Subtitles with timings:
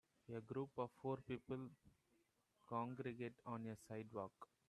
[0.35, 1.69] A group of four people
[2.67, 4.49] congregate on a sidewalk.